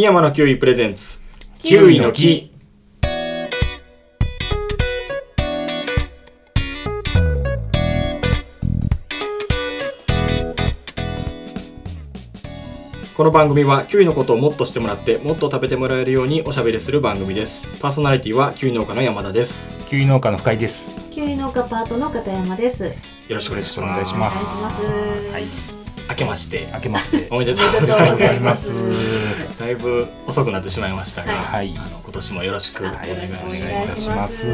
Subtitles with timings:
[0.00, 1.18] 深山のキウイプレゼンツ
[1.58, 2.50] キウイの木
[13.14, 20.96] この番組はキウイのことをもっとしてもらってもっと食べてもらえるようにおしゃべりする番組ですパーソナリティはキウイ農家の山田ですキウイ農家の深井です。
[21.10, 22.84] キウイ農家パートの片山です。
[22.84, 22.92] よ
[23.28, 24.62] ろしくお願いしお願ますいしまお願いしす。
[24.62, 25.32] ます。
[25.32, 25.70] はい。
[26.10, 27.28] 明けまして明けまして。
[27.30, 28.70] おめでとうございでとうございます。
[29.60, 31.74] だいぶ遅くなってしまいましたが、はい。
[31.76, 34.46] あの今年もよろしくお願いいます、お願いします。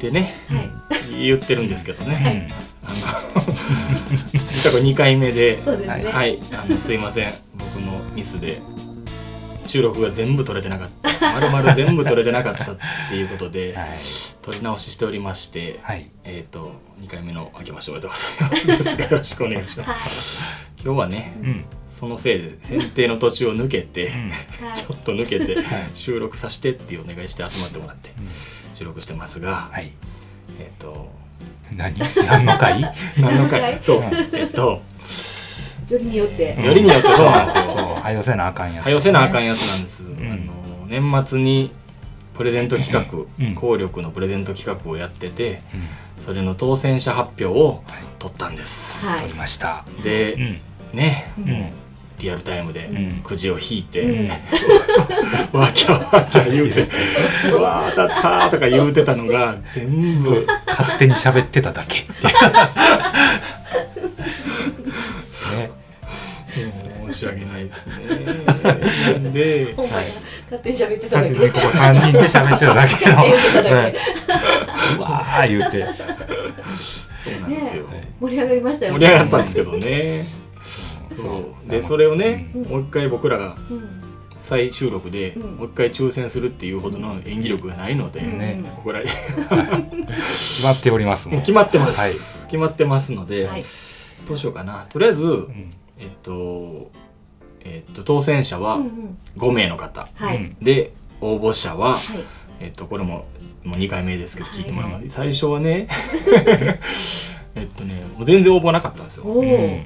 [0.00, 0.62] でねは
[1.12, 1.26] い。
[1.26, 2.88] 言ってるんですけどうね、ん。
[2.88, 2.94] あの
[4.32, 6.10] 実はこれ2回目でそうですね。
[6.10, 8.62] はいあのすいません僕のミスで
[9.66, 10.88] 収録が全部撮れてなかっ
[11.20, 12.76] たまるまる全部撮れてなかったっ
[13.10, 13.88] ていうことで はい。
[14.40, 16.08] 撮り直ししておりまして、はい。
[16.24, 20.82] えっ、と2回目の明けましておめでとうございます よろしくお願いしますはい。
[20.82, 21.64] 今日はねうん。
[21.98, 24.12] そのせいで剪定の途中を抜けて、
[24.72, 28.10] ちょっと抜けてはい収録させてっていうお願いして集まってもらって
[28.76, 29.92] 収録してますが、はい。
[30.60, 31.10] えっ、と
[31.76, 31.98] 何？
[32.28, 32.94] 何の回？
[33.18, 33.80] 何の回？
[33.82, 34.80] そうえっと
[35.90, 36.56] よりによって。
[36.62, 37.64] よりによってそうなんですよ。
[38.00, 38.84] はよせなあかんやつ。
[38.84, 41.72] はよせなあかんややつなんです、んあの年末に
[42.34, 45.60] プレゼント企画、うん効力のプレゼント企画をやってて
[46.20, 46.26] つ。
[46.26, 49.84] それの当選者発表をはい取ったんです、はい取りました。
[50.04, 50.60] で、うん。
[50.92, 51.72] ねううんん。
[52.18, 54.28] リアルタイムでんくじを引いて、うん
[55.58, 56.88] わきゃわきゃ言うて
[57.50, 62.12] 「うわー当たった」とか言うてたのが全部勝手に喋ってただけって。
[65.56, 65.70] ね。
[67.10, 67.94] 申し訳ないですね
[68.54, 70.02] なんでほんまや
[70.44, 71.34] 勝手に喋ってただけ。
[71.34, 73.16] 勝手にここ 三人で喋ってただけの。
[73.16, 73.98] 勝手に言ってただけ
[74.96, 75.84] うわー言うて。
[75.84, 78.92] そうなんですよ、ね盛り上がりましたよ。
[78.94, 80.47] 盛り上がったんですけどね
[81.22, 81.70] そう。
[81.70, 82.62] でそれをね、うん。
[82.64, 84.02] もう一回僕らがうん。
[84.38, 85.42] 再収録で、うん。
[85.56, 88.38] もう一回抽選するっていうほどの演技力がないので、うん。
[88.38, 88.62] ね。
[88.84, 91.28] これ 決まっております。
[91.28, 92.12] も決まってます、はい。
[92.46, 93.64] 決まってますので、はい。
[94.26, 94.86] どうしようかな。
[94.88, 95.72] とりあえず、うん。
[95.98, 96.90] えっと
[97.64, 99.18] えっと当選者はうんうん。
[99.36, 100.36] 5名の方、はい。
[100.36, 100.56] うん。
[100.62, 102.00] で応募者は、はい。
[102.60, 103.26] えっとこれも
[103.64, 105.88] もう2回目ですけど聞いてもらうまで、はい最初はね
[107.58, 109.24] えっとねもう全然応募なかったんですよ。
[109.24, 109.80] おお。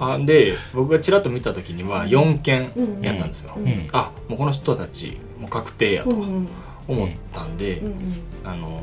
[0.00, 3.86] あで僕がちらっと見た時には4件やったんですよ、うんうん。
[3.92, 6.48] あもうこの人たちもう確定やとうんうん。
[6.88, 7.94] 思ったんで、うんうん。
[8.44, 8.82] あの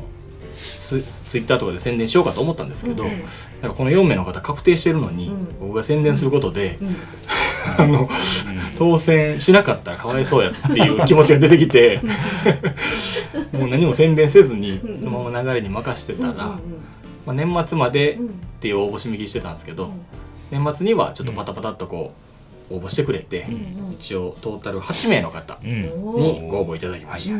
[0.56, 3.18] ツツイッターとかで宣伝しようかと思ったんですけど、うんうん。
[3.18, 5.48] なんかこの4名の方確定してるのに、うん。
[5.60, 6.96] 僕が宣伝することで、うん。
[7.76, 8.08] あの
[8.76, 12.00] 当選しなかったらかわいそうやっていう気持ちが出てきて
[13.52, 16.58] もう何も宣伝せずにうんそのまま流れに任してたら、うんうん
[17.28, 18.30] まあ、年末までっうん。
[18.60, 19.92] ていう応募締め切りしてたんですけど、うん。
[20.50, 22.12] 年末にはちょっとパタパタっとこ
[22.70, 23.46] う応募してくれて、
[23.98, 25.82] 一応トータル8名の方うん。
[25.82, 27.36] にご応募いただきました、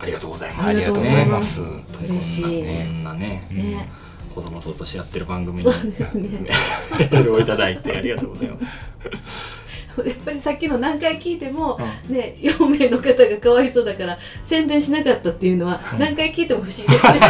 [0.00, 0.68] ありがとうございます。
[0.70, 1.60] ありがとうございます。
[2.08, 2.64] 嬉しい。
[2.64, 3.56] こんなねうん。
[3.56, 3.88] ね。
[4.34, 6.28] 細々とし合ってる番組にそうですね。
[6.98, 9.63] メールをいただいてありがとうございます
[10.04, 11.78] やっぱりさっきの何回聞いても、
[12.08, 17.20] ね、4名の方がかわいそうだから宣伝しなかったっていうのはうん何回聞いても不思議 ですね。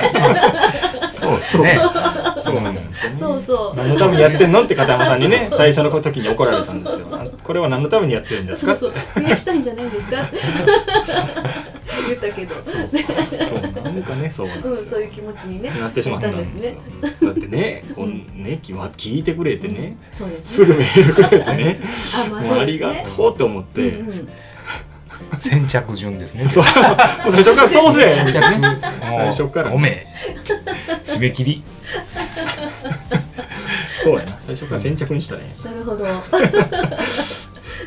[1.20, 1.80] そうですね。
[2.42, 3.16] そうなんですよね。
[3.18, 3.76] そうそう。
[3.76, 5.58] 何のためにやってんのって片山さんにねそうそう。
[5.58, 6.98] 最初の時に怒られたんですよ。
[6.98, 7.10] そうそう。
[7.10, 8.74] そうあこれは何のためにやってるんですか？
[8.76, 9.22] そうそう。
[9.22, 10.16] 増やしたいんじゃないんですか？
[12.06, 12.88] 言ったけど、そう
[13.94, 14.30] なんかね。
[14.30, 14.90] そうなんうん、ですよ。
[14.90, 16.78] そういう気持ちにねなってしまったんですよね。
[17.22, 21.80] だってねこんね聞いてくれてねそうですすぐメールくれてね
[22.26, 22.86] あ、まあもそううですね。
[22.86, 23.88] ありがとうって思って。
[23.88, 24.28] うんうん
[25.38, 26.46] 先着順ですね。
[26.48, 26.64] そう。
[26.64, 28.16] 最初からそうすりゃえ。
[28.18, 28.68] えんじゃんね。
[28.68, 29.72] もう最初から。
[29.72, 30.06] 5名。
[31.02, 31.64] 締め切り。
[34.04, 34.38] そうやな。
[34.40, 36.04] 最初から先着にしたらええなるほど。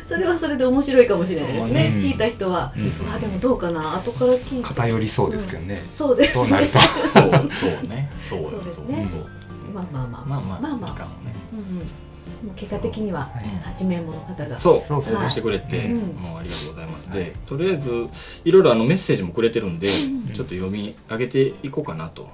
[0.08, 1.92] それはそれで面白いかもしれないですね。
[1.94, 2.00] うん。
[2.00, 3.12] 聞いた人は、うん。
[3.12, 3.96] あでもどうかな？
[3.96, 4.66] 後から聞いて。
[4.66, 5.74] 偏りそうですけどね。
[5.74, 5.76] ん。
[5.76, 6.78] そうですそうなると。
[6.78, 8.10] そうそうね。
[8.24, 9.06] そうよそうですね。
[9.10, 10.24] そうまあまあまあ。
[10.24, 10.90] まあまあまあまあ。
[10.92, 11.34] 期間をね。
[11.52, 11.66] うんうん。
[11.76, 14.56] もう結果的にははい8名もの方が。
[14.56, 14.80] そう。
[14.80, 15.96] そうそう応募してくれて、うん。
[16.16, 17.18] もうありがとうございます、はい。
[17.18, 17.90] でとりあえず
[18.44, 20.32] いろいろあのメッセージもくれてるんで、ん。
[20.32, 22.30] ちょっと読み上げていこうかなと。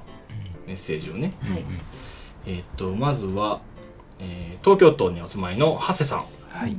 [0.68, 1.32] メッセージをね。
[1.42, 1.64] はい。
[2.46, 3.60] えーっとまずは、
[4.20, 6.18] えー東京都にお住まいの長谷さん、
[6.50, 6.76] はい。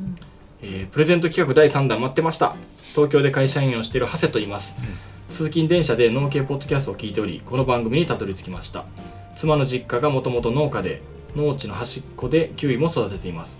[0.63, 2.55] うんえープレゼント企画第3弾待ってました。
[2.93, 4.75] 東京で会社員をしている長谷と言います。
[5.31, 8.85] 通勤電車で農系ポッドキャストを聞いておりこの番組にたどり着きました。
[9.35, 11.01] 妻の実家がもともと農家で
[11.35, 13.59] 農地の端っこでキウイも育てています。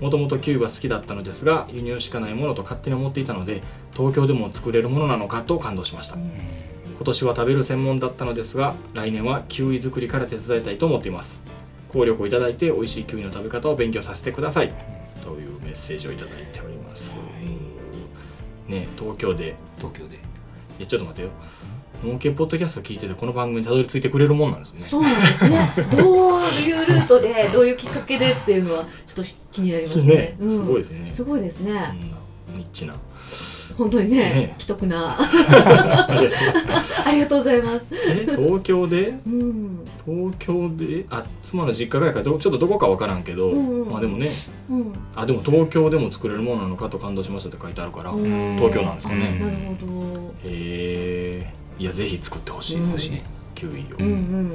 [0.00, 3.62] もともとキウイは好きだったのですが輸入しかないものと勝手に思っていたので
[3.92, 6.16] 東京でも作れるものなのかと感動しました。
[6.16, 6.22] うん。
[6.96, 11.40] 今年は食べる専門だったのですが来年はキウイ作りから手伝いたいと思っています。
[11.92, 14.72] 効力をいただいて美味しいキウイの食べ方を勉強させてください
[15.72, 17.16] メッセージをいただいております、
[18.68, 19.56] ね東京で。
[19.78, 20.16] 東京で。
[20.16, 20.18] い
[20.80, 21.30] やちょっと待ってよ。
[22.04, 24.86] 農系ポッドキャスト聞いててこの番組にたどり着いてくれるもんなんですね。
[24.86, 25.72] そうなんですね。
[25.90, 30.14] どういうルートでどういうきっかけでっていうのはちょっと気になりますね。
[30.14, 31.10] ねうんすごいですね。
[31.10, 31.72] すごいですね、
[32.54, 32.94] ニッチな
[33.76, 34.54] 本当にねね。
[34.58, 35.16] 既得な。
[35.20, 36.08] あ
[37.10, 37.38] りがとう。
[37.38, 37.88] ございます。
[37.92, 39.14] え東京で？
[39.26, 39.80] うん。
[40.06, 41.04] 東京で？
[41.10, 44.30] あ妻の実家がやかちょっとどこかわからんけど、うんうんまあでもね。
[44.70, 44.92] うん。
[45.16, 49.38] あでも東京でも作れるものなのかと感動しましたって書いてあるから、東京なんですかね。
[49.40, 50.34] なるほど。
[50.44, 51.52] え。
[51.78, 53.18] いやぜひ作ってほしいですし、うん。
[53.54, 54.52] キウイを、うんうん。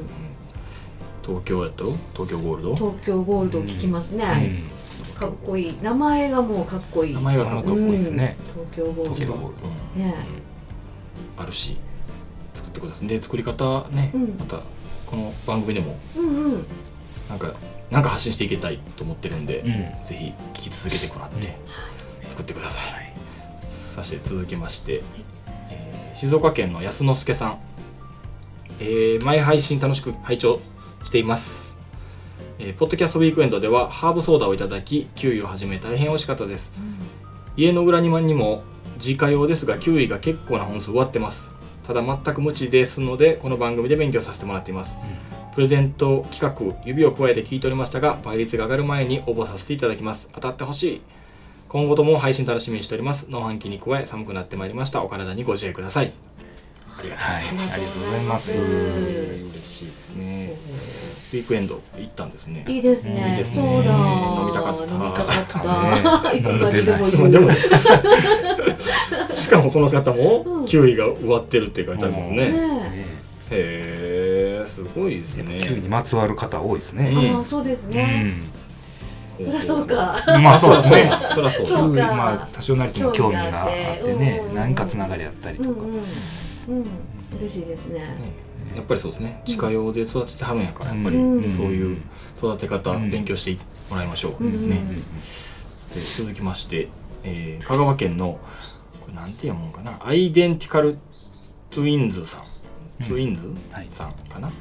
[1.25, 2.75] 東京やと東京ゴールド？
[2.75, 4.27] 東京ゴールド聞きますね、う
[4.73, 4.76] ん
[5.17, 5.77] かっこいい。
[5.81, 7.13] 名前がもうかっこいい。
[7.13, 8.37] 名前がかっこいいかっこいいですね。
[8.39, 8.65] うん。
[8.65, 9.55] 東京ゴールド東京ゴール
[9.95, 10.01] うん。
[10.01, 10.15] ね
[11.37, 11.77] あるし
[12.53, 13.07] 作ってください。
[13.07, 14.35] で作り方ね、うん。
[14.39, 14.61] また
[15.05, 16.65] この番組でもうんうん。
[17.29, 17.53] なんか
[17.89, 20.05] なんか発信していきたいと思ってるんで、うん。
[20.05, 21.57] ぜひ聞き続けてもらって
[22.29, 23.13] 作ってください、
[23.71, 25.01] そして続きまして、
[25.69, 27.59] えー静岡県の安之助さん、
[28.79, 30.59] えー前配信楽しく拝聴
[31.03, 31.76] しています、
[32.59, 36.71] えーポッドキャストウィークエンドではハーブソーダをいただきキウイをはじめ大変美味しかったです。
[37.55, 38.63] 家の裏庭にも
[38.95, 41.51] 自家用ですがキウイが結構な本数終わってます。
[41.83, 44.97] ただ全く無知ですのでこの番組で勉強させてもらっています。
[45.53, 50.29] プレゼント企画指を加えて聞いておりましたが倍率が上がる前に応募させていただきます。
[50.33, 51.01] 当たってほしい。
[51.69, 53.27] 今後とも配信楽しみにしております。
[53.29, 55.03] 農飯期に加え寒くなってまいりました。
[55.03, 56.11] お体にご自愛ください
[56.97, 58.27] ありがとうございはいます、ありがとうござい。
[58.27, 60.57] ますありがとうございます嬉しいですね。
[61.33, 62.63] ウィークエンド行ったんですね。
[62.67, 63.31] いいですね。
[63.31, 63.91] いいですねそうだ。
[63.91, 64.93] 飲みたかった。
[64.95, 66.31] 飲みたかった。
[66.31, 66.39] ね。
[66.39, 67.31] いつまででもい。
[67.31, 67.51] でも。
[69.31, 72.51] しかもこの方もうんキウイが終わってるって書いてありますね、
[73.51, 75.59] へえすごいですね。
[75.61, 77.11] 急にまつわる方多いですね。
[77.13, 77.29] え。
[77.31, 78.33] ああ、そうですね。
[79.37, 80.15] そりゃそうか。
[80.27, 80.43] うん。
[80.43, 81.11] まあそうですね。
[81.33, 81.93] そりゃそう。
[81.93, 83.69] まあ多少なりとも興味があっ
[84.03, 85.81] てねうん何かつながりあったりとか
[86.67, 86.85] うん。
[87.39, 87.99] 嬉しいですね。
[87.99, 88.15] ね
[88.75, 89.41] やっぱりそうですね。
[89.47, 91.15] 自家用で育ててはるんやからやっぱり。
[91.15, 91.41] うん。
[91.41, 91.97] そういう
[92.37, 93.09] 育て方うん。
[93.09, 94.69] 勉強してもらいましょう、うん。
[94.69, 94.81] ね。
[95.93, 96.89] で続きまして、
[97.23, 98.39] えー香川県の
[99.01, 99.99] これなんていうもんかな。
[100.03, 100.97] アイデンティカル
[101.71, 102.43] ツインズさ
[102.99, 103.87] ん、ツインズはい。
[103.91, 104.53] さんかな、うん。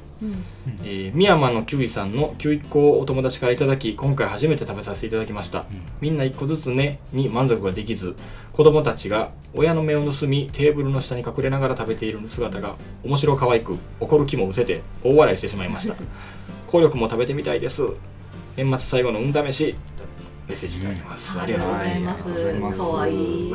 [0.84, 5.66] えー、深山のキウイさんのキウイっ子をお友達からいただき今回初めて食べさせていただきました。
[6.00, 8.14] みんな一個ずつねに満足ができず
[8.52, 15.94] 子供たちが親の目を盗みテーブルの下に隠れながら食べている姿が面白可愛く怒る気も失せて大笑いしてしまいました。
[16.66, 17.82] 効力も食べてみたいです。
[18.56, 19.74] 年末最後の運試し
[20.48, 22.30] メッセージいただきます、ありがとうございます。
[22.30, 23.14] はい可愛
[23.48, 23.52] い。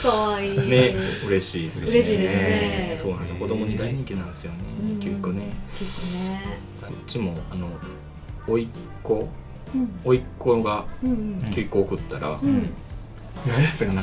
[0.00, 0.70] 可愛い。
[0.70, 0.94] ね
[1.26, 5.42] 嬉しいです嬉しいですねそうなんですよ子供に大人気なんですよねうんキウイっ子ね
[5.78, 6.40] ですね。
[6.82, 7.68] あっちもあの
[8.46, 8.68] 甥っ
[9.02, 9.28] 子
[9.74, 10.00] うん。
[10.04, 11.14] 甥っ子がうんう
[11.48, 12.72] んキウイっ子送ったら、うん。
[13.46, 14.02] 何やつかな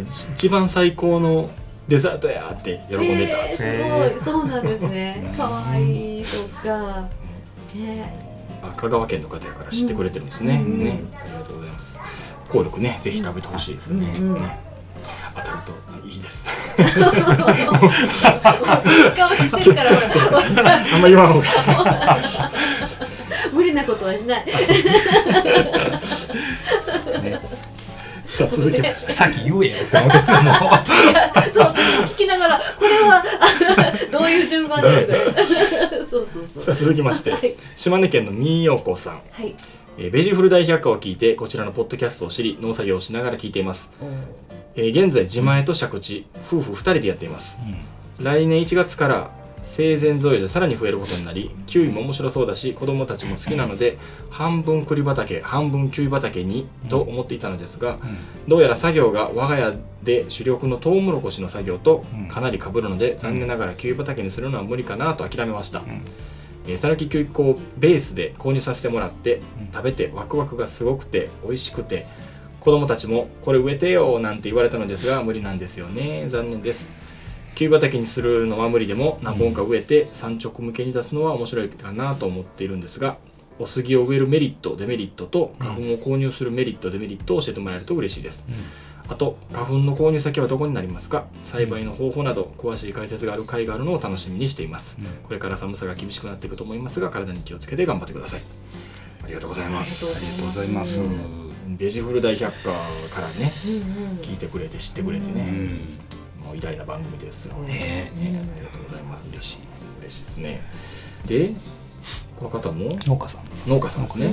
[0.00, 1.50] 一番最高の
[1.88, 4.20] デザートやって喜んでた、えー、すごい。
[4.20, 5.30] そうなんですね。
[5.36, 7.08] 可愛いとか。
[7.74, 8.25] ね。
[8.62, 10.78] あ香川県の方やから知ってくれてるんですね、うん。
[10.82, 11.00] ね。
[11.14, 11.98] ありがとうございます。
[12.50, 14.58] 効力ねぜひ食べてほしいですね,、うんね。
[15.34, 15.72] 当たると
[16.06, 16.46] いいです。
[19.16, 20.76] 顔知ってるからほら。
[20.94, 21.42] あんま言わんほう
[21.84, 22.18] が
[23.52, 24.46] 無理なことはしない。
[28.36, 30.52] さあ続きましてさっき言えよって思ってたも
[31.54, 35.06] そう聞きながらこれはあどういう順番で
[36.76, 37.54] 続きまして、はい。
[37.74, 39.54] 島根県のみーよこさん、はい。
[39.98, 43.90] えーベジフル大百科を聞いてこちらのポッドキャストを知り農作業をしながら聞いています、
[44.74, 47.58] えー現在自前と借地夫婦2人でやっています。
[48.20, 49.30] う来年1月から
[49.62, 53.98] 生前贈与でさらに増えることになりキウイも面白そうだし子供たちも好きなので
[54.30, 57.98] 半分栗畑半分キウイ畑にと思っていたのですが
[58.46, 62.28] どうやら作業が我が家で主力のトウモロコシの作業とうん。
[62.28, 66.02] かなり被るので残念ながらキウイ畑にするのは無理かなと諦めました、ん
[66.66, 69.72] えー、さぬきキウイ粉をベースで購入させてもらってうん。
[69.72, 72.06] 食べてワクワクがすごくて美味しくて
[72.60, 76.26] 子供たちもこれ植えてよなんて言われたのですが 無理なんですよね。
[76.28, 76.90] 残念です。
[77.54, 83.16] キウイ畑にするのは無理でも何本か植えて産直向けに出すのは面白いかなと思っているんですが
[83.58, 88.44] お杉を植えるメリットデメリットと花粉を購入するメリットデメリットを教えてもらえると嬉しいです
[89.08, 91.26] あと花粉の購入先はどこになりますか？
[91.44, 94.98] 栽培の方法など詳しい解説がある回があるのを楽しみにしています。
[95.22, 98.42] これから寒さが厳しくなっていくと思いますが体に気をつけて頑張ってください。
[99.24, 101.00] ありがとうございまありがとうすございます。
[101.00, 101.76] うん。
[101.76, 104.18] ベジフル大百科からねうんうん。
[104.18, 105.98] 聞いてくれて知ってくれてうね、ん。
[106.44, 107.54] もう偉大な番組ですよ。
[107.58, 108.32] ねね。
[108.32, 108.50] ね。
[108.56, 109.24] ありがとうございます。
[109.30, 109.58] 嬉しい。
[110.00, 110.62] 嬉しいですね。
[111.26, 111.54] で
[112.38, 112.90] この方も？
[113.06, 113.42] 農家さん。
[113.68, 114.30] 農家さんですね、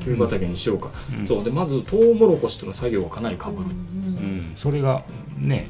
[0.00, 1.26] キウイ畑にしようか、うん。
[1.26, 1.44] そう。
[1.44, 4.52] でまずトウモロコシとの作業がかなりかぶる、うん。
[4.54, 5.02] それが
[5.38, 5.68] ね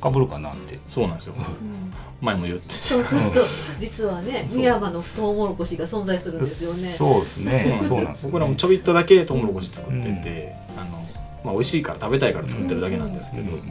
[0.00, 0.78] かぶるかなって。
[0.86, 1.34] そうなんですよ。
[2.20, 2.74] 前も言って。
[2.74, 3.44] そうそうそう。
[3.78, 6.94] 実はね深山のトウモロコシが存在するんですよね。
[6.94, 7.80] そうですね。
[7.82, 11.06] そうなんですよ、ね、僕らもちょびっとだけトウモロコシ作ってて、あの
[11.44, 13.62] まあ美味しいから食べたいから作ってるだけなんですけど、うん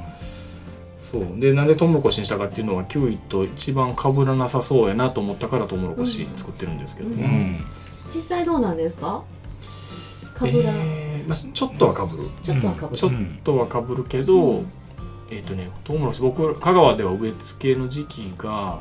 [1.11, 1.25] そう。
[1.39, 7.65] でなんでトウモロコシにしたかっていうのはキウイと一番かぶらなさそうやなと思ったからトウモロコシ作ってるんですけどうね、ん。
[8.13, 9.23] 実際どうなんですか？
[10.33, 12.29] かぶら、えーまあ、ちょっとはかぶる。
[12.43, 13.11] ちょっとはかぶる、ちょっ
[13.43, 14.71] とはかぶるけど、うん。
[15.31, 18.79] えっ、とねトウモロコシ僕香川では植え付けの時期が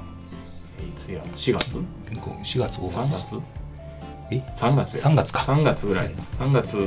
[0.79, 3.41] えーいつや4月4月5 3月月？
[4.31, 5.03] え？3月や。
[5.03, 5.41] 3月か。
[5.41, 6.13] 3月ぐらい。
[6.39, 6.87] 3月うんう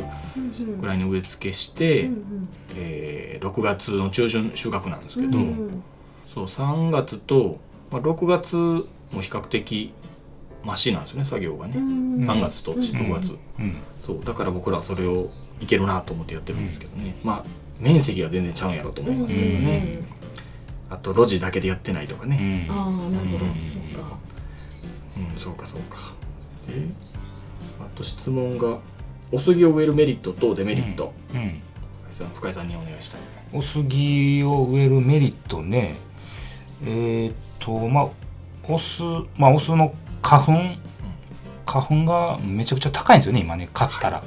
[0.77, 5.83] んぐらいに植え付けして、うんえー6月の中旬収穫なんですけど、うんうん。
[6.27, 7.59] そう3月と、
[7.91, 8.55] まあ、6月
[9.11, 9.93] も比較的
[10.65, 15.29] マシなんですよね作業がね、うん3月とうん6月、うんそうだから僕らはそれを
[15.61, 19.99] いけるなと思ってやってるんですけどね、まあ面積が全然ちゃうんやろうと思いますけどね、
[20.89, 23.53] あと路地だけでやってないとかね、ああなるほど、うん
[23.89, 24.17] そっか。
[25.17, 25.97] うんそうかそうか。
[26.67, 26.73] で
[27.08, 27.08] あ
[27.99, 28.79] と質問が
[29.31, 31.61] お杉を植えるメリットとデメリット、うん。
[32.13, 33.21] 深井さん深井さんにお願いしたい。
[33.53, 35.97] お杉を植えるメリットね。
[36.83, 38.07] えーっとまあ
[38.67, 39.03] オス
[39.37, 40.53] まあオスの花粉。
[41.65, 44.23] 花粉がめちゃくちゃ高いんですよね今ね買ったら。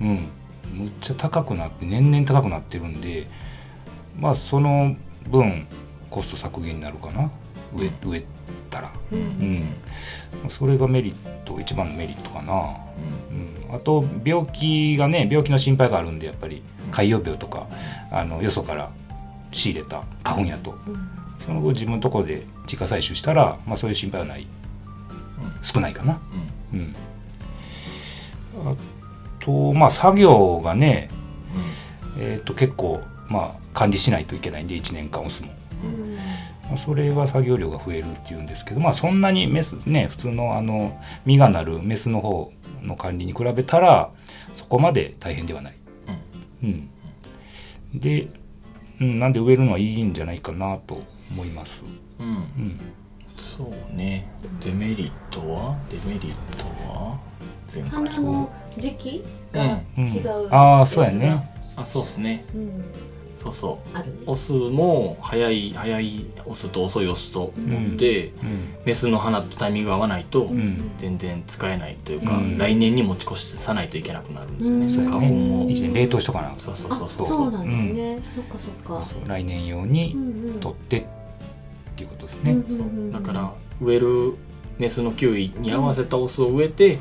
[0.00, 0.28] うん。
[0.72, 3.26] むっちゃ高くなって年々高くなってるんで
[4.18, 4.96] まあその
[5.28, 5.66] 分
[6.08, 7.30] コスト削減になるかな。
[7.74, 8.24] 植え植え
[8.72, 8.90] たら。
[9.12, 9.18] うん。
[10.42, 10.50] うん。
[10.50, 11.14] それがメリッ
[11.44, 12.76] ト一番のメリットかな。
[13.70, 17.66] うん、あと病気がね病気の心配があるんでやっぱり海洋病とか
[18.10, 18.90] あのよそから
[19.52, 20.74] 仕入れた花粉やと。
[20.86, 21.08] うん。
[21.38, 24.46] その後自分のところで自家採取したら、まあ、そういう心配はない。
[25.62, 26.20] 少ないかな、
[26.72, 26.80] うん。
[26.80, 26.94] うん、
[28.72, 28.76] あ
[29.40, 31.10] とまあ作業がね、
[32.18, 35.52] えー、と結構まあ管理しないといけないんで1年間押すも
[35.84, 36.14] うん。
[36.14, 42.52] まあそれは作業量が増えるっていうんですけどまあそんなにメスね普通のあの実がなるメスの方
[42.82, 44.10] の管理に比べたら
[44.52, 45.78] そこまで大変ではない。
[46.62, 46.90] うん、
[47.94, 48.28] で、
[49.00, 51.82] うん、なんで植えるのはいいんじゃないかなと思います。
[52.20, 52.26] うん。
[52.26, 52.34] うん。
[52.34, 52.80] うん、
[53.36, 54.30] そうね。
[54.64, 55.76] デメリットは？
[55.90, 57.18] デメリットは？
[57.72, 57.90] 前回。
[57.90, 58.48] 花の
[58.78, 60.06] 時期がうん。
[60.06, 61.50] 違う、ああそうやね。
[61.74, 62.44] あそうですね。
[62.54, 62.84] うん、
[63.42, 63.96] そうそう。
[63.96, 64.12] ある？
[64.26, 70.90] オスも早い早いオスと遅いオスと持って、うんメスの花とタイミングが合わないとん。
[70.98, 72.58] 全然使えないというか、うん。
[72.58, 74.88] 来年に持ち越さないといけなくなるんですよね、うん。
[74.90, 75.70] そうや花粉も、ね。
[75.70, 76.54] 一年冷凍しとかな。
[76.56, 77.26] そうそうあそうそう。
[77.26, 79.04] そうなんですね、そっかそっか。
[79.04, 81.04] そう来年用にうんうん取ってっ
[81.96, 82.52] ていうことですね。
[82.52, 84.36] うんうんうんだから植える
[84.78, 87.00] メスのキウイに合わせたオスを植えて、うん。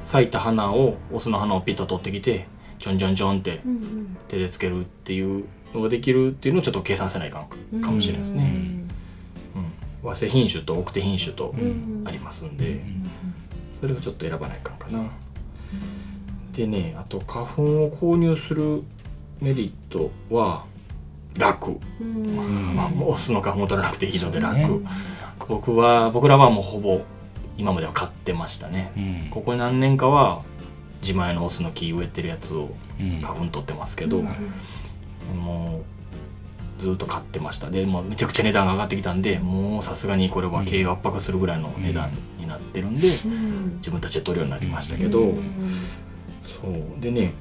[0.00, 2.46] 咲いた花をオスの花をピッと取ってきて
[2.78, 4.16] ちょんちょんちょんってうんうん。
[4.28, 5.44] 手でつけるっていう
[5.74, 8.42] のができるっていうのをちょっと計算せないかんかもしれないですね、
[9.54, 9.68] うん。
[10.02, 11.60] 和製品種と奥手品種とうん。
[11.60, 13.10] うんありますんで、うん
[13.80, 15.04] それをちょっと選ばないかんかな。
[16.52, 18.82] でねあと花粉を購入する
[19.40, 20.66] メリットは
[21.38, 22.26] 楽、うん。
[22.28, 24.68] うんまあ、もうオスの花粉を取らなくていいので楽、ね。
[25.48, 27.00] 僕は僕らはもうほぼ
[27.56, 28.92] 今までは買ってましたね。
[28.96, 29.30] うん。
[29.30, 30.42] ここ何年かは
[31.00, 33.22] 自前のオスの木植えてるやつをうん。
[33.22, 34.28] 花粉取ってますけど、うん
[35.34, 35.82] も
[36.78, 37.70] うずっと買ってました。
[37.70, 43.76] でもうめちゃくちゃ値段が上がってきたんでもうさすがにこれは経営を圧迫するぐらいの値段になってるんで、うん。
[43.76, 45.36] 自分たちで取るようになりましたけど、うん。
[46.42, 47.00] そう。
[47.00, 47.34] でね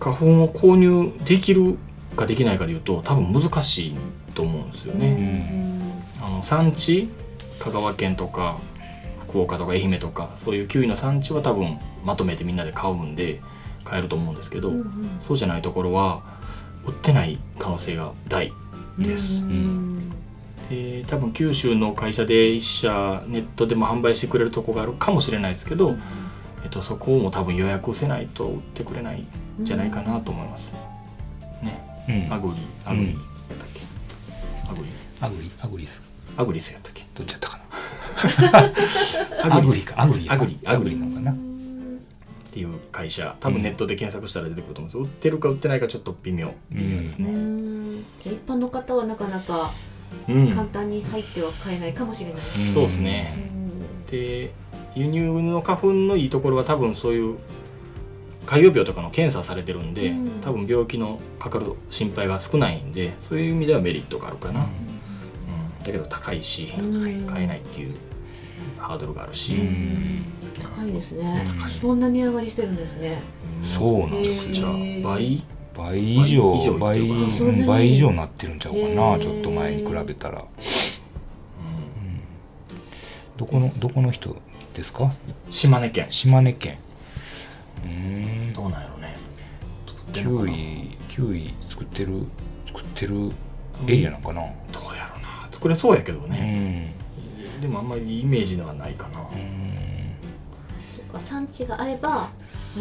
[0.00, 1.78] 花粉を購入できる
[2.16, 3.96] かできないかでいうと多分難しい
[4.34, 5.80] と思うんですよね。
[6.20, 7.08] あの産地
[7.58, 8.58] 香川県とか
[9.28, 13.40] 福岡とか愛媛とかそういうキウイの産地は多分まとめてみんなで買うんで
[13.84, 15.10] 買えると思うんですけど、うんうん。
[15.20, 16.22] そうじゃないところは
[16.86, 18.52] 売ってない可能性が大
[18.98, 19.42] です。
[19.42, 20.10] うん。
[20.70, 25.94] で多分九州の会社で一社ネットでも販売してくれるとこがあるかもしれないですけど、
[26.62, 29.26] えっと、そこも多分予約せないと売ってくれないん
[29.64, 30.74] じゃないかなと思います。
[31.62, 32.32] ね、うん。
[32.32, 32.54] アグリ
[32.86, 33.80] アグリやったっけ、
[34.70, 34.88] アグリ。
[35.20, 35.50] アグリ。
[35.60, 36.02] アグリス
[36.36, 37.04] アグリスやったっけ？
[37.14, 37.60] どっちやったか
[39.48, 39.54] な？
[39.56, 40.02] アグリか。
[40.02, 40.58] アグリやアグリ。
[40.64, 40.96] アグリ。
[40.96, 41.34] なのかな？
[42.54, 46.54] っていう会社多分ネットで検索したら出てくると思うんです売ってるか売ってないかちょっと微妙。
[46.70, 48.04] 微妙ですうね、ん。
[48.20, 49.72] じゃあ一般の方はなかなか
[50.28, 50.50] うん。
[50.50, 52.36] 簡単に入っては買えないかもしれない。
[52.36, 53.50] そうですね。
[53.56, 54.06] うん。
[54.06, 54.52] で
[54.94, 57.38] 輸入の花粉のいいところは多分そういう
[58.46, 60.28] 海洋病とかの検査されてるんで、うん。
[60.40, 65.84] 多分病気のかかる心配が少ないんでそういう意味ではメリットがあるかな、うん。
[65.84, 67.26] だけど高いしうん。
[67.26, 67.96] 買えないっていう
[68.78, 70.24] ハードルがあるし、うん
[70.60, 71.44] 高いですね。
[71.80, 73.20] そんなに値上がりしてるんですね。
[73.60, 74.70] うんそうなんですじゃあ
[75.02, 75.42] 倍？
[75.76, 79.18] 倍以上倍以上倍以上になってるんちゃうかへなー。
[79.18, 80.44] ちょっと前に比べたら。
[83.36, 84.36] どこのどこの人
[84.74, 85.12] ですか？
[85.50, 86.06] 島根県。
[86.10, 86.78] 島根県。
[87.84, 88.52] うーん。
[88.52, 89.16] どうなんやろね。
[90.12, 92.26] キウイキウイ作ってる
[92.66, 93.32] 作ってる
[93.88, 94.42] エリアなんかな？
[94.72, 95.48] どうやろな。
[95.50, 96.86] 作れそうやけどうね、
[97.58, 97.60] ん。
[97.60, 99.63] でもあんまりイメージではないかな、うん
[101.14, 102.28] か産地があればも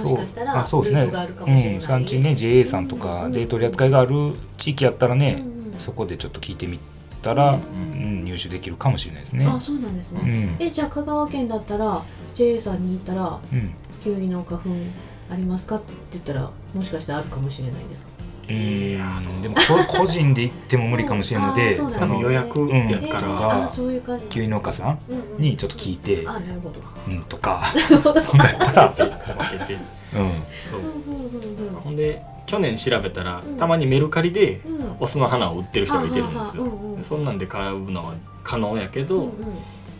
[0.05, 1.73] しかしたらルートがあるかもしれない。
[1.75, 6.77] うん、産地ね JA さんとかで取り扱いがある地域やったらね、うんうんそこでちょっと聞いてみ
[7.23, 8.23] たら、ううん。
[8.25, 9.43] 入手できるかもしれないですね。
[9.47, 10.55] あそうなんですうね、ん。
[10.59, 12.03] えじゃあ香川県だったら
[12.35, 13.73] JA さんに行ったらうん。
[14.03, 14.69] キウイの花粉
[15.31, 18.12] ありますかって言ったらもしかしたらあるかもしれないですか？
[18.49, 19.61] いやーでもこ
[19.99, 22.89] 個人で行っても無理かもしれないので、うん多分予約うん。
[22.89, 24.25] やえから、があそういう感じ。
[24.27, 25.41] キウイ農家さんうんうん。
[25.41, 27.63] にちょっと聞いて、うん、とか、
[28.21, 29.77] そんなんやったら、分けてう。
[31.83, 33.55] ほんで去年調べたら、うん。
[33.55, 34.95] たまにメルカリでうん。
[34.99, 36.67] オスの花を売ってる人がいてるんですよ、
[37.01, 39.33] そんなんで買うのは可能やけど、うんうん。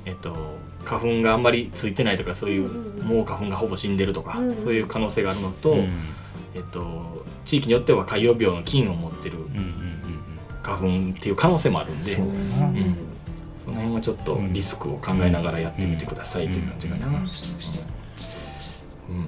[0.06, 0.36] えっと、
[0.84, 3.08] 花粉があんまりついてないとかそういう、うんうんうん。
[3.18, 4.58] もう花粉がほぼ死んでるとか、うんうん。
[4.58, 5.98] そういう可能性があるのと、うん
[6.56, 9.38] えっと、地域によっては海洋病の菌を持ってる
[10.62, 12.34] 花粉っていう可能性もあるんでそそうな。
[12.34, 12.96] うん。
[13.66, 17.14] の辺はちょっとリスクを考えながらやってみてくださいっていう感じかな、うん。
[17.16, 17.24] うん。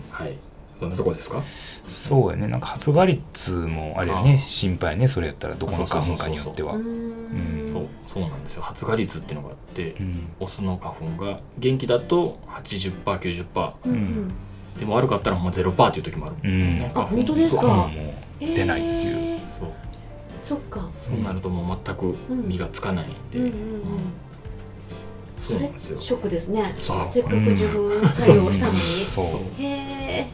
[0.09, 0.37] はい。
[0.79, 1.41] どんなとこですか？
[1.87, 6.73] そうやね、なんか発芽率もあれやあね、心配ね、それやったらどこの花粉かによっては。
[6.73, 8.61] そうそうなんですよ。
[8.61, 10.33] 発芽率っていうのがあって、うん。
[10.41, 13.91] オスの花粉が元気だと 80%90% うん。
[13.91, 14.33] うん
[14.79, 16.79] でも悪かったらもう0%っていう時もある、うん。
[16.79, 17.61] ねあ本当ですか？
[17.61, 17.93] 花粉も
[18.39, 19.17] 出ないっていう。
[19.17, 19.47] えー。
[19.47, 19.69] そう。
[20.43, 20.89] そっか。
[20.91, 22.15] そうなるともう全く
[22.47, 23.51] 実がつかないんで、うんうん。
[23.51, 23.53] うん。
[25.37, 26.73] そそうれショックですね。
[26.77, 26.97] そう。
[27.07, 28.77] せっかく受粉作業をしたのに。
[28.77, 29.25] そう。
[29.61, 30.27] へえ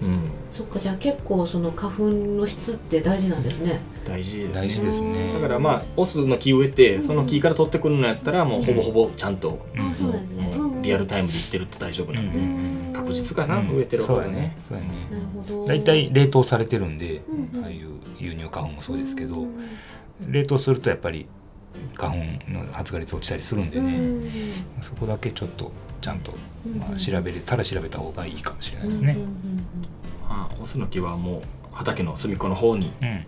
[0.00, 3.78] うん、そっかじゃあ結構その花粉の質って大事なんですね。
[4.04, 4.54] 大事ですね。
[4.54, 5.32] 大事ですね。
[5.32, 10.56] だからまあオスの木植えてその木から取ってくるのやったらもうほぼほぼちゃんと、うんあそうですね。
[10.56, 13.68] もうリアルタイムでいってると大丈夫なんで、うん確実かな、うん。
[13.68, 14.56] 植えてる方がね。
[14.66, 14.90] そうやね。
[14.90, 15.10] そうやね。
[15.12, 15.66] なるほど。
[15.66, 17.64] 大体冷凍されてるんで、うんうん。
[17.64, 19.54] ああいう輸入花粉もそうですけど、うん
[20.26, 21.28] 冷凍するとやっぱり
[21.94, 22.18] 花粉
[22.50, 24.30] の発芽率落ちたりするんでね、うん
[24.80, 26.32] そこだけちょっとちゃんと、
[26.66, 29.12] うんまあ、調べれたら調べた方がいいかもしれないですね。
[29.12, 29.22] うん。
[29.22, 29.28] うん
[30.38, 33.24] まあ、オスの木はもう畑の隅っこの方にうん。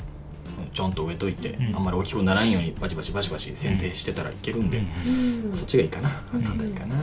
[0.73, 1.77] ちょんと植えといて、うん。
[1.77, 6.97] あんまり大きくならんようにバチバチバチバチ剪定してたらいけるんで、うんうんそっちがいいかなうん簡単いいかな、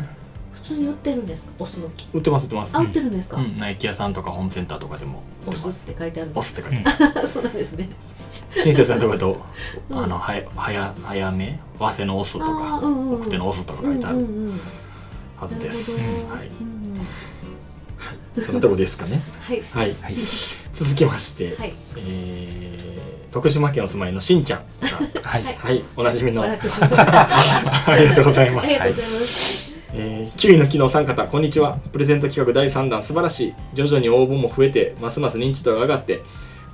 [0.54, 7.90] 普通に売ってるんですかオスの木売ってます売ってますあ売ってるんですかうん、ナイキ屋さんとかホームセンターとかでも売オスっって書いてあるんオスって書いてある、そうなんですね
[8.54, 9.38] 親切なところと、
[9.90, 14.26] うんあのはや早早め早せのオスとか、奥手のオスとか書いてある
[15.40, 16.77] はずです、はいうん
[18.46, 19.22] そのとこですかね。
[19.42, 19.62] はい。
[19.72, 19.96] はい。
[20.02, 20.16] はい、
[20.74, 21.74] 続きまして、はい。
[21.98, 22.68] えー
[23.30, 24.62] 徳島県お住まいのしんちゃん
[25.22, 25.44] はい。
[25.44, 25.84] はい。
[25.96, 26.42] おなじみの。
[26.48, 28.70] ありがとうございます。
[28.70, 29.78] りがとうございます。
[29.94, 31.78] えー、キウイの木のお三方こんにちは。
[31.92, 33.54] プレゼント企画第3弾素晴らしい。
[33.74, 36.22] 徐々に応募も増えてますます認知度が上がって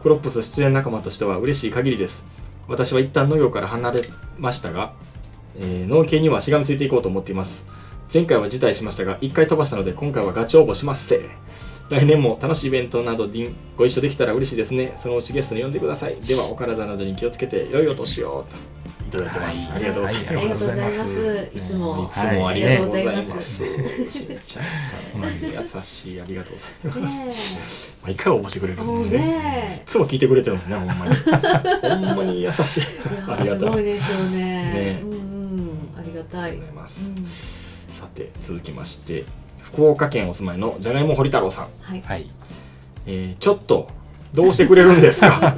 [0.02, 2.26] クロップス出演仲間としては嬉しい限りです。
[2.68, 4.02] 私は一旦農業から離れ
[4.38, 4.94] ましたが、
[5.60, 7.66] えー農系にはしがみついていこうと思っています
[8.12, 11.30] 前回は辞退しましたが1回飛ばしたので今回はガチ応募しますせ。
[11.90, 14.96] 来年も楽しいイベントなどにご一緒できたら嬉しいですね。
[14.98, 16.16] そのうちゲストに呼んでください。
[16.22, 18.74] ではお体などに気をつけて良いお年をと。
[19.08, 19.78] いただいてます、はい。
[19.78, 21.58] ありがとうございます、ありがとうございます。
[21.58, 22.10] いつも。
[22.10, 22.14] い。
[22.14, 23.64] つもありがとうございはいます。
[23.64, 23.70] しん
[24.10, 24.60] ちゃんさ
[25.18, 27.58] ん、優しい、ありがとうございます。
[27.58, 27.64] ね
[28.04, 29.18] 毎回応募してくれるんですね。
[29.20, 31.16] ねいつも聞いてくれてるんですね、ほんまに。
[31.16, 32.82] ほんまに優しい。
[32.82, 32.84] い
[33.28, 35.70] ありがとうございやすごいですよねねうんうん。
[36.00, 36.58] ありがたい。
[36.74, 37.63] ます。
[38.04, 39.24] うんさて、続きまして、
[39.62, 41.68] 福岡県お住まいのじゃがいも堀太郎さん。
[41.82, 42.30] はいはい、
[43.06, 43.88] えーちょっと、
[44.34, 45.56] どうしてくれるんですか？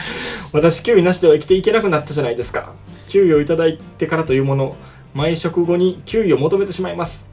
[0.52, 2.72] 私、キウイなしでは生きていけなくなったじゃないですか。
[3.08, 4.76] キウイをいただいてからというもの、
[5.14, 7.26] 毎食後にキウイを求めてしまいます。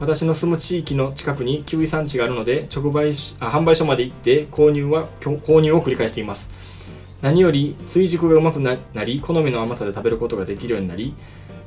[0.00, 6.50] 私の住む地域の近くにキウイ産地があるので直売しあ販売所まで行って購入は購入を繰り返しています
[7.22, 11.14] 何より追熟がうまくななり好みの甘さで食べることができるようになり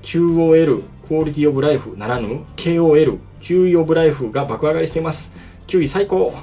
[0.02, 5.32] QOL クオリティオブライフならぬ KOL キウイオブライフが爆上がりしています。
[5.68, 6.34] キウイ最高。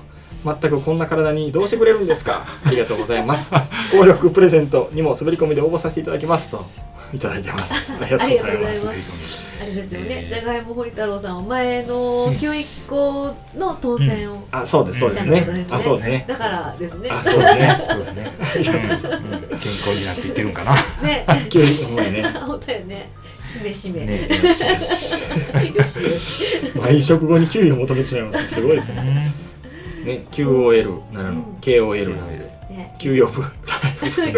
[0.45, 2.45] 全くこんな体にどうしてくれるんですか。
[2.65, 3.51] ありがとうございます。
[3.93, 6.65] 協力プレゼントにも滑り込みで応募させていただきますと
[7.13, 7.93] いただいてます。
[7.93, 8.45] ありがとうございます。
[8.45, 9.45] ありがとうございます。
[9.63, 10.29] あれですよねえー。
[10.29, 15.47] じゃがいも堀太郎さんは前のキウイっ子の当選をあそうですそうですね。
[15.49, 16.25] うんあそうですね。
[16.29, 17.11] だからですね。
[17.11, 17.79] あそうですね。
[17.89, 19.41] そうですね、うんうん。
[19.41, 20.75] 健康になっていってるんかな。
[21.03, 21.27] ね。
[21.49, 22.23] キウイほんまやね。
[22.47, 23.11] 本当やね
[23.55, 25.23] しめしめ、ねよしよし。
[25.77, 28.55] よしよし毎食後にキウイを求めてしまいます。
[28.55, 29.31] すごいですね。
[30.03, 31.45] うんね QOL ならぬうん。
[31.61, 32.15] KOL
[32.69, 32.97] ね。
[32.99, 33.43] 給与部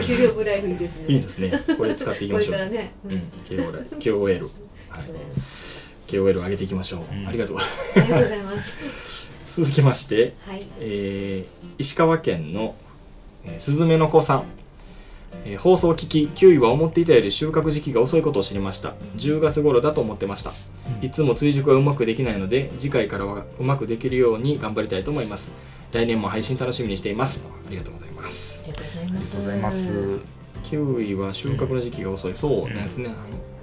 [0.02, 1.04] 給料ブライフいいですね。
[1.08, 1.52] いいですね。
[1.76, 2.52] これ使っていきこれましょう。
[2.52, 4.42] からね、ううん KOL KOL
[4.90, 5.04] はい。
[6.06, 7.26] KOL 上げていきましょう、うん。
[7.26, 7.56] ありがとう。
[7.58, 8.72] ありがとうございます。
[9.58, 10.66] 続きまして、はい。
[10.80, 12.74] えー石川県の、
[13.44, 14.44] えー、スズメの子さん、
[15.46, 18.94] えー放送を聞きキウイは思っていたより収穫時期が遅いことを知りました。
[19.16, 20.52] 10月頃だと思ってました。
[21.02, 25.54] いつも追熟はうまくできないので次回からはうまくできるように頑張りたいと思います。
[25.92, 27.46] 来年も配信楽しみにしています。
[27.46, 28.64] ありがとうございます。
[28.64, 30.18] ありがとうございます。
[30.64, 33.10] キウイは収穫の時期が遅い、そうなんですね、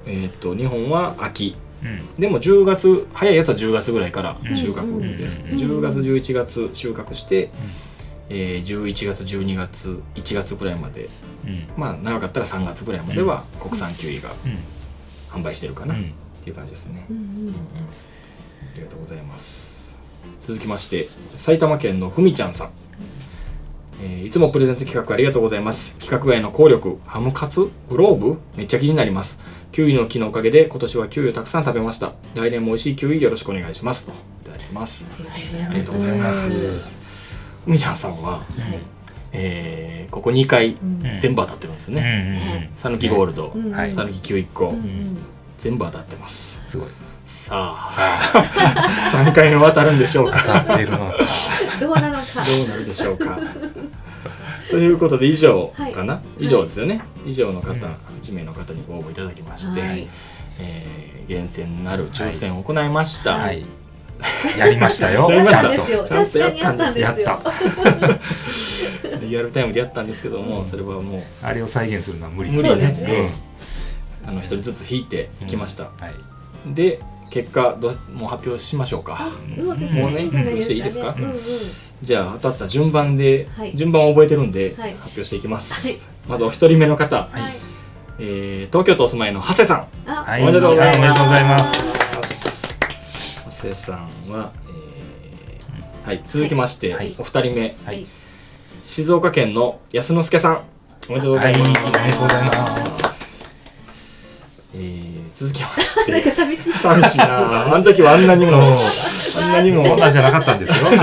[0.06, 1.56] えーっと日本は秋。
[1.84, 2.15] うん。
[2.15, 5.58] でも10月早いやつは10月ぐらいからうん収穫です、うん。
[5.58, 7.50] 10月11月収穫して、
[8.34, 11.10] えー11月12月1月ぐらいまで。
[11.46, 11.67] うん。
[11.78, 15.41] まあ長かったら3月ぐらいまでは国産キウイがうん。
[15.41, 16.12] 販売してるかな、っうん。
[16.43, 17.48] ていう感じですね、うんううんうん。
[17.48, 17.56] んあ
[18.76, 19.96] りがとうございます。
[20.41, 22.69] 続きまして埼玉県のふみちゃんさん、
[24.02, 25.96] えーいつもプレゼント企画ありがとうございます。
[25.96, 28.39] 企画外の効力ハムカツグローブ？
[28.58, 29.39] めっちゃ気になります。
[29.72, 32.13] キウイの木のおかげで今年はキウイをたくさん食べました。
[32.36, 34.06] 来年も美味しいキウイよろしくお願いします。
[34.06, 34.15] とい
[34.46, 35.06] ただきます。
[35.19, 37.03] あありがとうございます
[37.65, 38.41] ふみちゃんさんは、
[39.32, 40.78] えーここ2回
[41.19, 45.17] 全部当たってるんですよね讃岐、ゴールド讃岐キウイ1個、うん
[45.58, 46.60] 全部当たってます。
[46.65, 46.89] すごい。
[47.26, 47.89] さあ。
[47.89, 48.19] さ
[49.13, 49.23] あ。
[49.26, 50.38] 3回目は当たるんでしょうか。
[50.39, 51.13] 当たってるのか。
[51.80, 52.21] どうなのか。
[52.45, 53.39] どうなるでしょうか。
[54.69, 56.45] ということで以上かな、い。
[56.45, 57.80] 以上ですよね、以上の方、うん。
[58.21, 60.08] 8名の方にご応募いただきまして、はい。
[60.60, 63.63] えー厳選なる抽選を行いました、はい
[64.58, 65.28] やりましたよ。
[65.32, 65.62] やりました。
[65.62, 65.78] ちゃんと。
[65.78, 66.06] ですよ。
[66.08, 67.28] ちゃんと確かにやったんですよ。
[67.28, 67.42] やっ
[69.12, 69.18] た。
[69.26, 70.68] リアルタイムでやったんですけども、うん。
[70.68, 71.22] それはもう。
[71.42, 72.64] あれを再現するのは無理です
[73.02, 73.32] ね。
[74.26, 76.74] あの一人ずつ引いていきました、はい。
[76.74, 79.20] で結果どうもう発表しましょうか。
[79.58, 79.88] もうね。
[79.88, 81.16] ねいいんじゃないいいですか？
[81.18, 81.34] うんうん。
[82.02, 83.72] じゃあ当たった順番で、はい。
[83.76, 84.92] 順番を覚えてるんで、はい。
[84.92, 85.98] 発表していきます、はい。
[86.28, 87.54] まずお一人目の方、はい。
[88.20, 89.88] えー東京都お住まいの長谷さん。
[90.06, 90.98] あはいおめでとうござい
[91.46, 92.03] ます
[93.63, 97.15] おめでとうございます長谷さんは、えーはい、続きまして、はい。
[97.17, 97.76] お二人目。
[97.86, 98.06] はい。
[98.84, 100.63] 静岡県の安之助さん。
[101.10, 102.76] おめでとうござはいいます、おめでとうございま
[103.13, 103.43] す。
[104.76, 106.73] えー続きましなんかて寂しい。
[106.73, 109.84] 寂しいなあの時はあんなにもあんなにも。
[109.84, 110.89] こんなんじゃなかったんですよ。
[110.91, 110.99] ね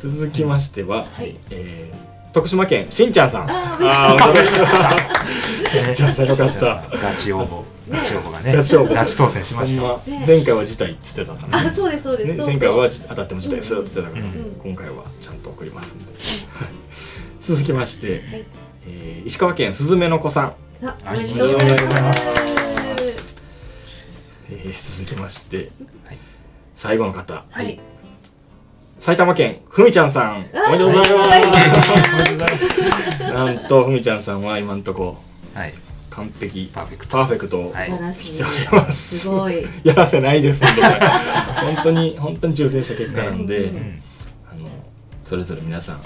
[0.00, 1.36] 続きましては、はい。
[1.50, 3.50] えー徳島県しんちゃんさん。
[3.50, 4.16] ああ
[5.94, 6.98] ちゃんさんよかった。
[6.98, 7.64] ガチ応募。
[7.90, 8.52] ガチ応募がね。
[8.54, 8.94] ガチ応募。
[8.94, 9.82] ガチ当選しました。
[10.26, 12.40] 前回は辞退って言ってたからあそうですそうです。
[12.42, 14.60] 前回は当たっても辞退するって言ってたから、うん。
[14.62, 16.04] 今回はちゃんと送りますんで、
[17.42, 18.44] 続きまして、
[19.24, 22.52] 石川県すずめの子さん、あはいおめでとうございます。
[24.50, 25.70] えー続きまして、
[26.04, 26.18] はい。
[26.76, 27.44] 最後の方。
[27.50, 27.80] はい。
[28.98, 30.46] 埼玉県ふみちゃんさん。
[30.54, 32.56] あーおめでとうございます、はいおめでとうございま
[33.28, 33.32] す。
[33.32, 35.22] なんとふみちゃんさんは今んとこ
[35.54, 35.74] はい。
[36.10, 36.70] 完璧。
[36.72, 37.16] パーフェクト。
[37.16, 37.72] パーフェクト
[38.12, 39.18] しております。
[39.20, 39.66] すごい。
[39.82, 44.02] やらせないですんで 本当に本当に抽選した結果なんで、ね。
[44.54, 44.58] うん。
[44.58, 44.68] あの
[45.24, 46.02] それぞれ皆さんちょ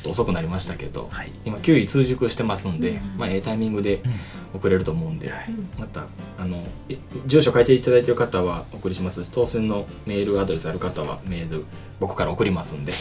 [0.00, 1.32] っと遅くなりましたけど、はい。
[1.44, 2.98] 今9位通熟してますんで、うん。
[3.18, 4.12] まあええタイミングでうん。
[4.54, 5.44] 送れると思うんで、はい。
[5.48, 6.04] うんまた
[6.38, 9.24] あのえ住所書いていただいている方はお送りします。
[9.24, 11.64] し当選のメールアドレスある方はメール
[11.98, 12.92] 僕から送りますんで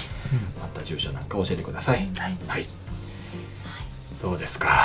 [0.59, 2.38] また住所なんか教えてください、はい。
[2.47, 2.67] はい
[4.23, 4.69] どうですか？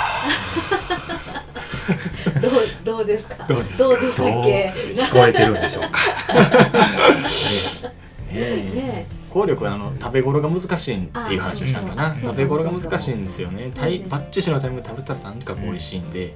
[2.41, 2.51] どう
[2.83, 3.45] どうですか？
[3.47, 3.83] どうですか？
[3.85, 4.73] どうでしたっけ？
[4.95, 5.99] 聞こえてるんでしょうか？
[8.31, 8.71] ねえ。
[8.75, 12.13] ね効力はあの食べ頃が難しいっていう話したんかな？
[12.13, 13.63] 食べ頃が難しいんですよね。
[13.67, 16.35] そうタイですバッチシのタイミングで食べたらなんか美味しいんで、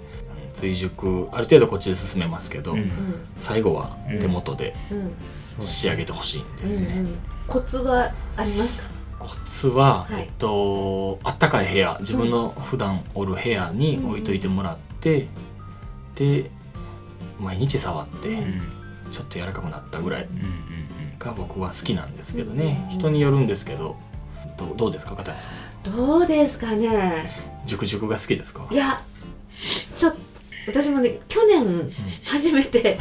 [0.53, 2.73] 追熟ある程度こっちで進めますけど、
[3.37, 5.11] 最後は手元でうん。
[5.59, 7.03] 仕上げてほしいんですね、
[7.47, 8.92] コツはありますか？
[9.23, 10.21] コツは、はい。
[10.21, 15.27] えっとあったかい部屋自分の普段おる部屋に置いといてもらって、
[16.15, 16.51] で
[17.39, 18.37] 毎日触って、うん。
[18.37, 18.61] うん
[19.11, 21.19] ちょっと柔らかくなったぐらいうんうん。
[21.19, 22.97] が僕は好きなんですけどね、うん。
[22.97, 23.95] 人によるんですけど
[24.57, 25.49] どうどうですか片山さ
[25.87, 25.95] ん？
[25.95, 27.29] どうですかね。
[27.67, 28.67] 熟熟が好きですか？
[28.71, 29.03] いや
[29.95, 30.15] ちょっ
[30.67, 31.63] 私もね去年
[32.23, 32.97] 初めて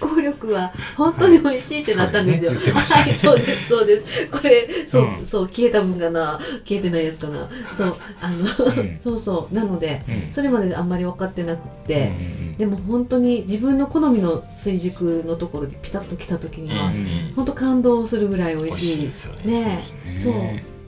[0.00, 2.54] 効力は本当に美味しいってなったんですよ。
[2.54, 2.74] そうだね。
[2.74, 2.80] ね。
[2.80, 4.26] はい、そうですそうです。
[4.28, 5.26] これそう、うん。
[5.26, 6.40] そう消えた分かな？
[6.64, 7.48] 消えてないやつかな？
[7.74, 8.98] そうあの、うん。
[8.98, 9.54] そうそう。
[9.54, 10.30] なので、うん。
[10.30, 12.12] それまであんまり分かってなくって。
[12.58, 16.90] でも本当に自分の好みの追熟のところでピタッと来た時には、
[17.34, 19.80] 本当感動するぐらい美美味し味しいいですよねね。
[20.22, 20.34] そう。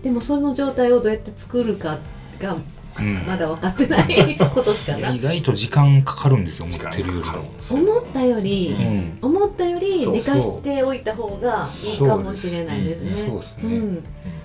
[0.02, 1.98] でもその状態をどうやって作るか
[2.38, 2.56] が
[2.98, 3.24] うん。
[3.26, 7.28] まだ分かってない ことしかな意外と時間かかるんですよ思ってるより
[7.70, 9.18] 思ったより、うん。
[9.22, 13.12] 思ったより寝かしておいた方がいいかもしれないですね。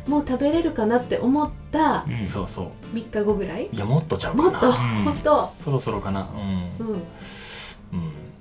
[0.07, 2.27] もう食べれるかなって思ったうん。
[2.27, 2.95] そうそう。
[2.95, 3.69] 3日後ぐらい？
[3.71, 4.59] いやもっとちゃうもっと。
[4.59, 6.29] かなもっとそろそろかな。
[6.79, 6.87] うん。
[6.87, 6.93] うん。
[6.95, 7.01] うん。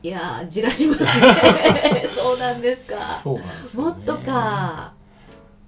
[0.03, 2.05] いやーじらしますね。
[2.09, 2.97] そうなんですか。
[3.23, 3.89] そうなんですよね。
[3.91, 4.93] もっとか。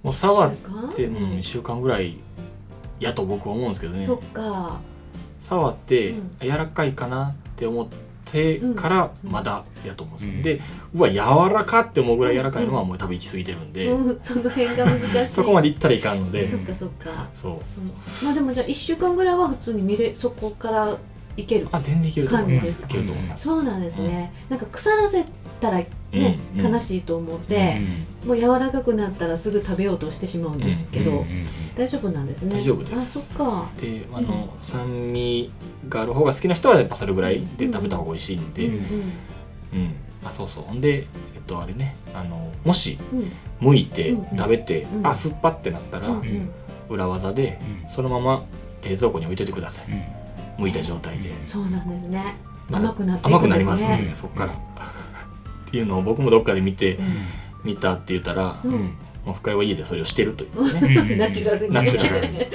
[0.01, 0.89] もう触っ一週間？
[0.95, 2.17] て、うん、1週間ぐらい
[3.01, 4.05] やと僕は思うんですけどね。
[4.05, 4.79] そっか。
[5.39, 6.37] 触って、うん。
[6.39, 10.41] 柔らかいかなって思ってからまだやと思うんですよ、うん。
[10.43, 10.61] で
[10.93, 15.27] うわ柔らかって思うぐらい柔らかいのはもう多分行き過ぎてるんで、うん その辺が難しい。
[15.27, 16.47] そこまで行ったらいかんので。
[16.47, 17.27] そっかそっか。
[17.33, 18.23] そう。
[18.23, 20.97] まあでもじゃあ1週間ぐらいは普通に見れそこから
[21.37, 23.47] いけるあ全然いけると思いま感じですすいけると思います。
[23.47, 25.25] そうなんですね、なんか腐らせ
[25.61, 26.17] たらね、う
[26.61, 26.73] んうん。
[26.73, 27.79] 悲しいと思って、
[28.25, 31.25] もう柔らかくなったらすぐ食べようとしてしまうんですけど、うんうん
[31.73, 32.57] 大丈夫なんですね？
[32.57, 33.31] 大丈夫です。
[33.33, 33.69] あそっか。
[33.79, 35.49] であの、酸味
[35.87, 38.81] がある方が好きな人はやっぱそれぐらいで食べた方が美味しいんで、うんんう
[39.73, 39.95] うん。
[40.25, 40.63] あそうそう。
[40.65, 43.69] ほんでえっとあれねあのもしうん。
[43.69, 45.07] 剥いてうん食べて、うん。
[45.07, 46.49] あ酸っぱってなったら、うんうん。
[46.89, 47.89] 裏技でうん。
[47.89, 48.43] そのまま
[48.83, 49.85] 冷蔵庫に置いといてください。
[50.59, 50.65] うん。
[50.65, 52.35] 剥いた状態で、そうなんですね。
[52.69, 53.35] 甘くなっていくんですね。
[53.35, 54.53] 甘くなりますんで、そっから
[55.71, 56.99] っていうのを僕もどっかで見て
[57.63, 58.71] 見たって言ったら、うん。
[58.71, 60.81] うんもう深井は家でそれをしてるという。
[60.81, 62.49] ねうんナチュラルにナチュラルね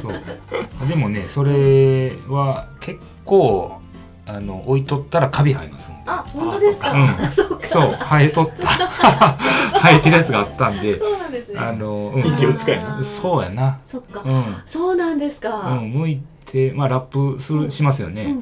[0.00, 3.80] そうでもねそれは結構
[4.24, 6.90] あの置いとったらカビ生えますあ本当ですか？
[6.94, 7.66] ああそうか。
[7.66, 9.36] そう生えとった。
[9.78, 10.96] 生えてるやつがあったんで。
[10.96, 11.58] そうなんですね。
[11.60, 13.04] あの、うん。
[13.04, 13.78] そうやな。
[13.84, 14.22] そっか。
[14.24, 14.56] うん。
[14.64, 15.50] そうなんですか。
[15.70, 18.34] うん、剥いて、まあ、ラップするしますよね、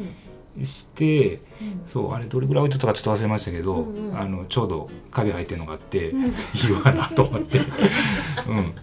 [0.57, 0.65] うん。
[0.65, 1.41] してうん
[1.87, 6.25] そうあれどれぐらい置いとったかちょっと忘れましたけど、うんうんあのちょうどカビ生えてるのがあって、うん。
[6.27, 6.33] いい
[6.85, 7.59] わなと思って、
[8.49, 8.75] うん、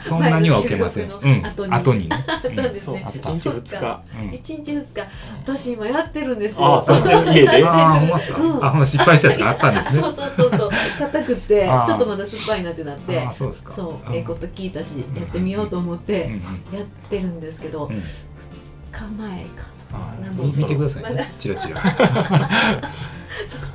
[0.00, 2.54] そんなには置けません、うん、後にね、あったん。
[2.54, 4.02] ですそうね1日2日。
[4.20, 4.34] うん。
[4.34, 5.00] 一日二日。
[5.42, 6.66] 私今やってるんですよ。
[6.66, 6.96] ああそう。
[7.32, 7.64] 家で。
[7.64, 8.64] ああほんまっすか、うん。
[8.64, 10.02] あほんま失敗したやつがあったんですね。
[10.02, 10.70] そうそうそうそう。
[10.98, 13.20] 硬くてちょっとまだ酸っぱいなってなって。
[13.20, 13.72] ああそうですか。
[13.72, 14.14] そううん。
[14.14, 16.30] ええこと聞いたしやってみようと思って
[16.72, 18.00] やってるんですけどうん2
[18.92, 19.79] 日前かあな
[20.38, 21.14] 見見てくださいまだ。
[21.16, 21.80] ねチラチラ。
[21.82, 21.90] そっ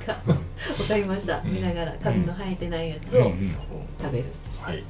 [0.05, 0.13] か。
[0.13, 0.35] わ
[0.87, 1.39] かりました。
[1.39, 1.53] うん。
[1.53, 3.33] 見ながらカビの生えてないやつを
[4.01, 4.25] 食べる。
[4.61, 4.83] はい。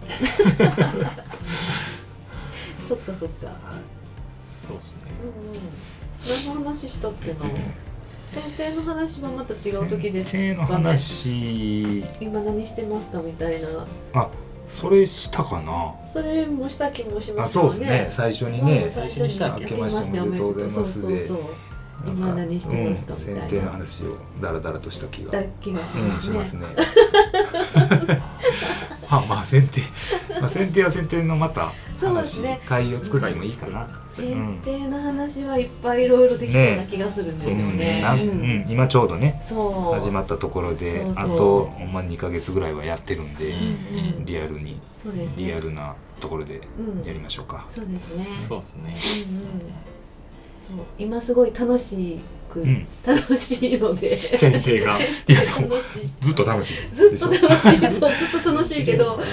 [2.88, 3.52] そっかそっか。
[4.24, 5.12] そうですね。
[5.22, 6.56] うんうん。
[6.56, 7.40] 何の話したっけな？
[8.32, 12.00] 剪定の話はまた違う時です剪定の話。
[12.20, 13.86] 今何してますかみたいな。
[14.14, 14.30] あ
[14.70, 15.94] それしたかな。
[16.12, 17.70] それもした気もしまあすよね。
[17.70, 18.06] そうですね。
[18.10, 20.76] 最初にうんね最初にした明けましておめでとうございます。
[20.76, 21.18] そうそう。
[21.20, 21.40] そうそう。
[22.08, 23.14] 今何してますか？
[23.18, 23.42] みたいな。
[23.42, 25.32] うん剪定の話をダラダラとした気が。
[25.32, 26.22] した気がしうんますね。
[26.22, 26.66] しますね。
[29.10, 29.82] あまあ剪定
[30.42, 32.62] まあ剪定は剪定のまた話そうですね。
[32.66, 33.88] 会を作ってもいいかな。
[34.08, 38.04] 剪定の話はいっぱいいろいろできそうな気がするんですようんね。
[38.06, 38.68] ううん。
[38.68, 38.72] ん。
[38.72, 40.00] 今ちょうどねそう。
[40.00, 41.24] 始まったところでそうそう。
[41.34, 44.26] あとほんま2か月ぐらいはやってるんでうんうん。
[44.26, 45.46] リアルにそうですね。
[45.46, 47.66] リアルなところでうんやりましょうか。
[47.70, 48.26] そうですね。
[48.48, 48.96] そうですね。
[49.30, 49.74] うんうん。
[50.78, 50.86] そう。
[50.98, 52.20] 今すごい楽し
[52.50, 52.88] く、うん。
[53.06, 54.18] 楽しいので。
[54.18, 54.98] 剪定が。
[55.28, 55.76] いやでも
[56.20, 57.80] ずっと楽しいずっと楽しい。
[57.88, 59.20] そうずっと楽しいけど。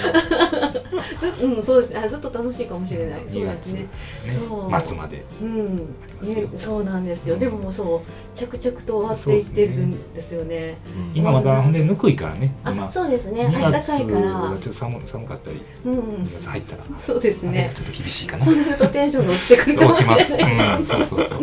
[1.17, 1.89] ずうんそうです。
[1.91, 3.21] ねあずっと楽しいかもしれない。
[3.25, 3.79] そう2月ですね。
[3.81, 3.87] ね。
[4.25, 4.87] そう。
[4.87, 5.23] 末まで。
[5.41, 5.77] うん。
[6.21, 7.39] ね、そうなんですよ、うん。
[7.39, 10.77] でももうそう着々と終わっていってるんですよね。
[11.13, 11.17] うん。
[11.17, 12.53] 今まだほんでぬくいからね。
[12.65, 12.85] 今。
[12.85, 13.47] あそうですね。
[13.47, 14.31] 2あった月かいから。
[14.31, 15.61] がちょっと寒寒かったり。
[15.85, 16.83] うん2月入ったら。
[16.99, 17.69] そうですね。
[17.73, 18.45] ちょっと厳しいかな。
[18.45, 20.37] そうなるとテンションが落ちてくるかもし落ちます。
[20.37, 20.85] れない、うん。
[20.85, 21.39] そうそうそう。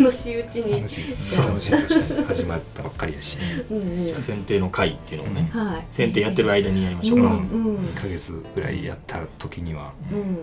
[0.00, 3.38] 楽しいうちに楽しい楽しい確かに始まったばっかりやし。
[3.70, 4.06] うんうん。
[4.06, 5.84] じゃあ剪定の会っていうのをねはい。
[5.90, 7.76] 剪定やってる間にやりましょううんか、うん。
[7.76, 10.18] 1ヶ月ぐらいやった時にはうん。
[10.18, 10.34] もう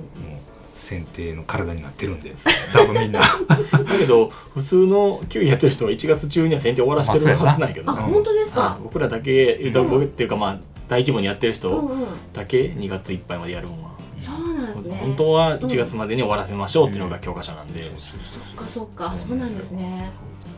[0.75, 2.33] 剪定の体になってるんで
[2.71, 3.19] 多分みんな。
[3.19, 3.27] だ
[3.99, 8.61] けど普通の球技やってる人は1月中には剪定終わらせてるはずないけどあね、本当ですか？
[8.61, 13.89] はい僕らだけ言うと僕っていうかまあ大規模にやってるうん人うんだけ2月いっぱいまでやるんは。
[14.19, 14.97] そうなんですね。
[15.01, 17.93] 本当は1月までに終わらせましょうっていうのが教科書なんで、そっ
[18.55, 19.13] かそっか。
[19.15, 20.09] そうなんですね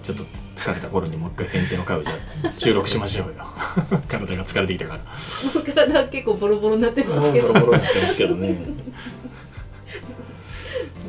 [0.04, 2.14] ちょっと疲れた頃にもう一回剪定の会をじゃ
[2.46, 3.46] あ収録しましょうよ。
[4.08, 5.02] 体が疲れてきたから。
[5.74, 7.54] 体結構ボロボロになってますボけど。
[7.54, 8.58] ロボロになってますけどね。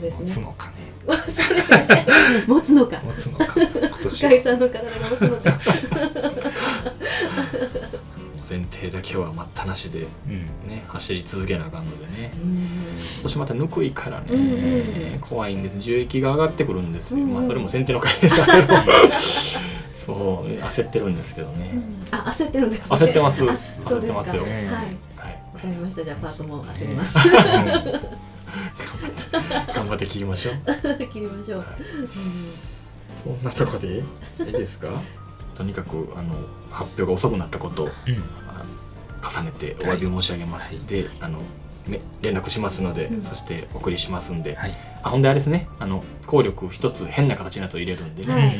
[0.00, 0.82] 持つねのかね。
[2.46, 3.00] 持つのか。
[3.04, 3.46] 持つのか。
[3.56, 4.22] 今年
[4.58, 5.58] の体が持つのか
[8.52, 10.46] 剪定だけは待ったなしでうん。
[10.68, 12.32] ね走り続けなあかんのでね。
[12.42, 12.52] うん。
[12.54, 14.40] 今年またぬくいからね、うん
[15.14, 15.78] うん怖いんです。
[15.78, 18.52] 樹液が上がってくるんですよ、うんうんまあそれも剪定の会社の
[19.94, 21.74] そう焦ってるんですけどね、
[22.10, 22.96] あ焦ってるんですね。
[22.96, 23.42] 焦ってます。
[23.44, 24.42] 焦ってますよ。
[24.42, 24.50] はい。
[24.50, 25.42] ねはい。
[25.54, 26.04] わかりました。
[26.04, 27.18] じゃあパートも焦ります。
[27.28, 30.54] 頑張って頑張ってで切りましょう。
[31.12, 31.68] 切りましょう、はい。
[31.80, 32.08] うん。
[33.22, 33.98] そんなとこで？
[33.98, 34.02] い
[34.48, 34.88] いですか？
[35.54, 36.34] とにかくあの
[36.70, 37.92] 発表が遅くなったことをうん。
[38.48, 38.62] あ
[39.22, 40.84] 重ねてお詫び申し上げます、はい。
[40.86, 41.38] であの
[41.86, 43.22] め連絡しますので、うん。
[43.22, 44.76] そしてお送りしますんで、はい。
[45.02, 48.52] あほんであれですねあの効力一つ変な形のやつを入れるんでね、はい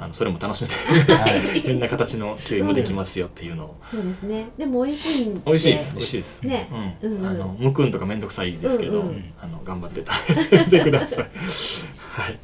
[0.00, 1.40] あのそれも楽しんではい。
[1.60, 4.48] 変な形のキウイもできますよっていうのを、そうですね。
[4.56, 5.96] でも美味しい美味しいです。
[5.96, 6.68] 美味しいです、ね。
[7.02, 7.10] うん。
[7.10, 7.26] うんうん。
[7.26, 11.18] あのむくんとかめんどくさいですけど、うんうんあの頑張って食べてください。
[11.18, 12.38] はい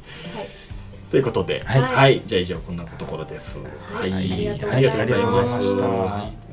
[1.09, 1.81] ということで、はい。
[1.81, 3.59] はい、じゃあ以上こんなところです。
[3.93, 4.11] はい。
[4.11, 4.23] はい。
[4.23, 6.44] ありがとうございました